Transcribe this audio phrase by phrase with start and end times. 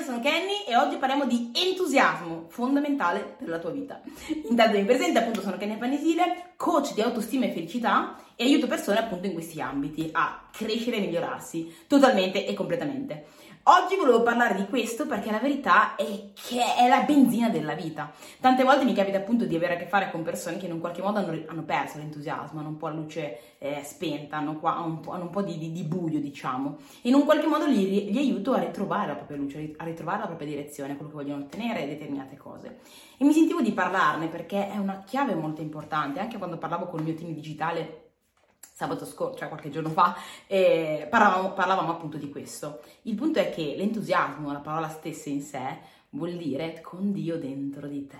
[0.00, 4.00] io sono Kenny e oggi parliamo di entusiasmo, fondamentale per la tua vita.
[4.48, 8.98] Intanto mi presento, appunto sono Kenny Panisile, coach di autostima e felicità e aiuto persone
[8.98, 13.26] appunto in questi ambiti a crescere e migliorarsi totalmente e completamente.
[13.64, 18.10] Oggi volevo parlare di questo perché la verità è che è la benzina della vita.
[18.40, 20.80] Tante volte mi capita appunto di avere a che fare con persone che in un
[20.80, 24.76] qualche modo hanno, hanno perso l'entusiasmo, hanno un po' la luce eh, spenta, hanno, qua,
[24.76, 26.78] hanno, un po', hanno un po', di, di, di, buio, diciamo.
[27.02, 30.20] E in un qualche modo li, li, aiuto a ritrovare la propria luce, a ritrovare
[30.20, 32.78] la propria direzione, quello che vogliono ottenere, determinate cose.
[33.18, 37.00] E mi sentivo di parlarne perché è una chiave molto importante, anche quando parlavo con
[37.00, 38.09] il mio team digitale
[38.80, 40.16] sabato scorso, cioè qualche giorno fa,
[40.46, 42.80] eh, parlavamo, parlavamo appunto di questo.
[43.02, 45.78] Il punto è che l'entusiasmo, la parola stessa in sé,
[46.10, 48.16] vuol dire con Dio dentro di te,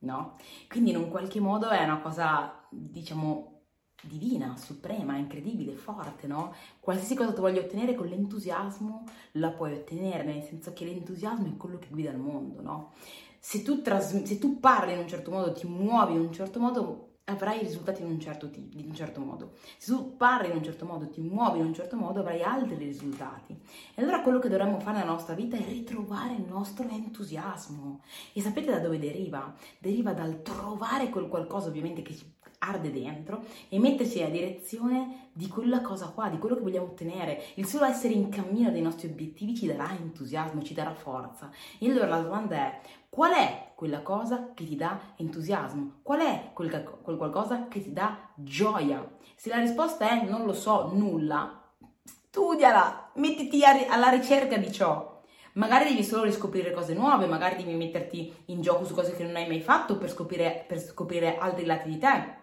[0.00, 0.36] no?
[0.68, 3.62] Quindi in un qualche modo è una cosa, diciamo,
[4.02, 6.54] divina, suprema, incredibile, forte, no?
[6.80, 11.56] Qualsiasi cosa tu voglia ottenere con l'entusiasmo la puoi ottenere, nel senso che l'entusiasmo è
[11.56, 12.92] quello che guida il mondo, no?
[13.38, 16.60] Se tu, tras- se tu parli in un certo modo, ti muovi in un certo
[16.60, 19.52] modo, avrai risultati in un, certo tipo, in un certo modo.
[19.78, 22.76] Se tu parli in un certo modo, ti muovi in un certo modo, avrai altri
[22.76, 23.58] risultati.
[23.94, 28.02] E allora quello che dovremmo fare nella nostra vita è ritrovare il nostro entusiasmo.
[28.32, 29.54] E sapete da dove deriva?
[29.78, 35.48] Deriva dal trovare quel qualcosa ovviamente che ci arde dentro e metterci nella direzione di
[35.48, 37.42] quella cosa qua, di quello che vogliamo ottenere.
[37.54, 41.50] Il solo essere in cammino dei nostri obiettivi ci darà entusiasmo, ci darà forza.
[41.78, 46.00] E allora la domanda è, qual è quella cosa che ti dà entusiasmo?
[46.02, 49.06] Qual è quel, quel qualcosa che ti dà gioia?
[49.36, 51.62] Se la risposta è non lo so, nulla,
[52.04, 55.22] studiala, mettiti alla ricerca di ciò.
[55.54, 59.36] Magari devi solo riscoprire cose nuove, magari devi metterti in gioco su cose che non
[59.36, 62.42] hai mai fatto per scoprire, per scoprire altri lati di te.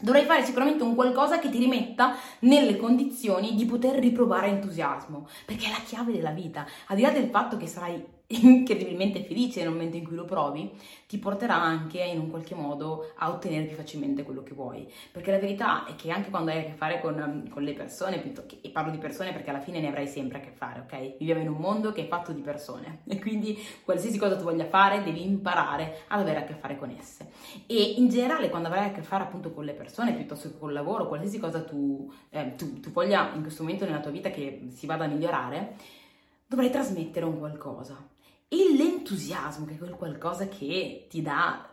[0.00, 5.66] Dovrai fare sicuramente un qualcosa che ti rimetta nelle condizioni di poter riprovare entusiasmo, perché
[5.66, 6.66] è la chiave della vita.
[6.86, 10.70] Al di là del fatto che sarai incredibilmente felice nel momento in cui lo provi,
[11.06, 14.86] ti porterà anche in un qualche modo a ottenere più facilmente quello che vuoi.
[15.10, 18.22] Perché la verità è che anche quando hai a che fare con, con le persone,
[18.60, 21.16] e parlo di persone perché alla fine ne avrai sempre a che fare, ok?
[21.16, 24.66] Viviamo in un mondo che è fatto di persone e quindi qualsiasi cosa tu voglia
[24.66, 27.30] fare devi imparare ad avere a che fare con esse.
[27.66, 30.74] E in generale quando avrai a che fare appunto con le persone piuttosto che col
[30.74, 34.68] lavoro, qualsiasi cosa tu, eh, tu, tu voglia in questo momento nella tua vita che
[34.68, 35.76] si vada a migliorare,
[36.46, 38.16] dovrai trasmettere un qualcosa
[38.48, 41.68] e l'entusiasmo, che è quel qualcosa che ti dà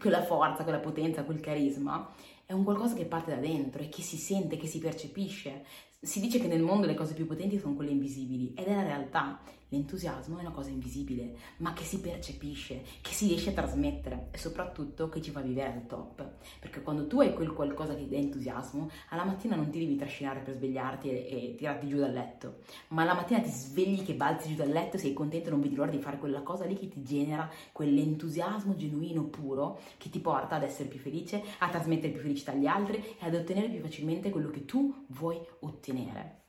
[0.00, 2.12] quella forza, quella potenza, quel carisma,
[2.44, 5.64] è un qualcosa che parte da dentro e che si sente, che si percepisce.
[5.98, 8.82] Si dice che nel mondo le cose più potenti sono quelle invisibili ed è la
[8.82, 9.40] realtà.
[9.68, 14.38] L'entusiasmo è una cosa invisibile, ma che si percepisce, che si riesce a trasmettere e
[14.38, 16.34] soprattutto che ci fa vivere al top.
[16.60, 20.38] Perché quando tu hai quel qualcosa che dà entusiasmo, alla mattina non ti devi trascinare
[20.38, 22.58] per svegliarti e, e tirarti giù dal letto,
[22.88, 25.90] ma alla mattina ti svegli che balzi giù dal letto, sei contento non vedi l'ora
[25.90, 30.62] di fare quella cosa lì che ti genera quell'entusiasmo genuino, puro, che ti porta ad
[30.62, 34.50] essere più felice, a trasmettere più felicità agli altri e ad ottenere più facilmente quello
[34.50, 36.45] che tu vuoi ottenere ottenere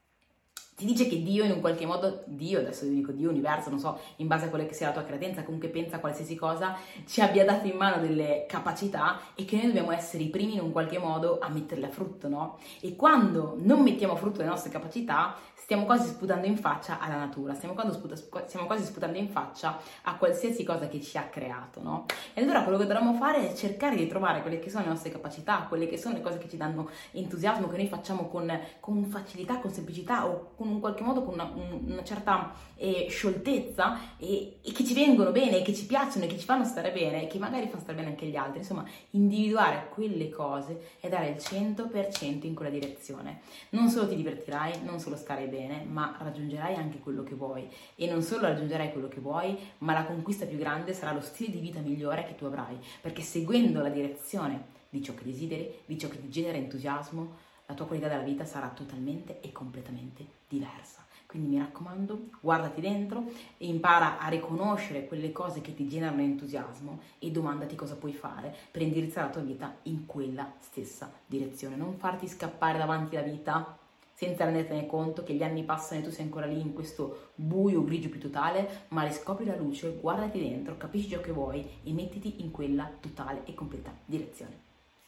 [0.77, 3.79] ti dice che Dio in un qualche modo, Dio, adesso io dico Dio, universo, non
[3.79, 6.77] so, in base a quella che sia la tua credenza, comunque pensa a qualsiasi cosa,
[7.07, 10.59] ci abbia dato in mano delle capacità e che noi dobbiamo essere i primi in
[10.59, 12.59] un qualche modo a metterle a frutto, no?
[12.79, 17.17] E quando non mettiamo a frutto le nostre capacità, stiamo quasi sputando in faccia alla
[17.17, 21.23] natura, stiamo quasi, sputa, stiamo quasi sputando in faccia a qualsiasi cosa che ci ha
[21.23, 22.05] creato, no?
[22.35, 25.09] E allora quello che dovremmo fare è cercare di trovare quelle che sono le nostre
[25.09, 28.47] capacità, quelle che sono le cose che ci danno entusiasmo, che noi facciamo con,
[28.79, 33.07] con facilità, con semplicità o con con un qualche modo con una, una certa eh,
[33.09, 36.91] scioltezza e, e, che ci vengono bene, che ci piacciono e che ci fanno stare
[36.91, 38.59] bene e che magari fanno stare bene anche gli altri.
[38.59, 43.39] Insomma, individuare quelle cose e dare il 100% in quella direzione.
[43.69, 47.67] Non solo ti divertirai, non solo starai bene, ma raggiungerai anche quello che vuoi.
[47.95, 51.51] E non solo raggiungerai quello che vuoi, ma la conquista più grande sarà lo stile
[51.51, 52.77] di vita migliore che tu avrai.
[53.01, 57.73] Perché seguendo la direzione di ciò che desideri, di ciò che ti genera entusiasmo, la
[57.73, 61.05] tua qualità della vita sarà totalmente e completamente diversa.
[61.27, 63.25] Quindi mi raccomando, guardati dentro
[63.57, 68.55] e impara a riconoscere quelle cose che ti generano entusiasmo e domandati cosa puoi fare
[68.71, 71.75] per indirizzare la tua vita in quella stessa direzione.
[71.75, 73.77] Non farti scappare davanti la vita
[74.13, 77.83] senza rendertene conto che gli anni passano e tu sei ancora lì in questo buio
[77.83, 82.41] grigio più totale, ma riscopri la luce, guardati dentro, capisci ciò che vuoi e mettiti
[82.41, 84.57] in quella totale e completa direzione.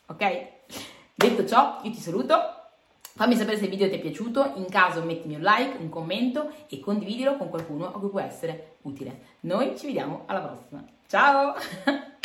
[0.07, 0.98] Ok?
[1.19, 2.33] Detto ciò, io ti saluto.
[3.01, 6.49] Fammi sapere se il video ti è piaciuto, in caso mettimi un like, un commento
[6.69, 9.19] e condividilo con qualcuno a cui può essere utile.
[9.41, 10.81] Noi ci vediamo alla prossima.
[11.07, 11.55] Ciao!